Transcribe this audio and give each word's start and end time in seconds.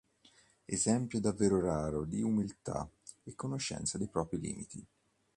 Esempio 0.65 1.19
davvero 1.19 1.59
raro 1.59 2.05
di 2.05 2.23
umiltà 2.23 2.89
e 3.21 3.35
conoscenza 3.35 3.99
dei 3.99 4.07
propri 4.07 4.39
limiti. 4.39 4.83